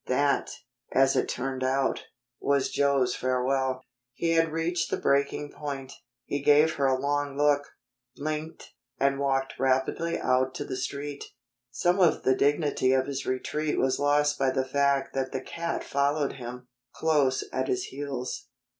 [0.07, 0.49] That,
[0.91, 2.05] as it turned out,
[2.39, 3.81] was Joe's farewell.
[4.15, 5.93] He had reached the breaking point.
[6.25, 7.67] He gave her a long look,
[8.15, 11.25] blinked, and walked rapidly out to the Street.
[11.69, 15.83] Some of the dignity of his retreat was lost by the fact that the cat
[15.83, 18.47] followed him, close at his heels.